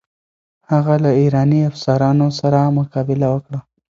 هغه 0.71 0.95
له 1.03 1.11
ایراني 1.19 1.59
افسرانو 1.69 2.27
سره 2.39 2.59
مقابله 2.77 3.27
وکړه. 3.33 3.59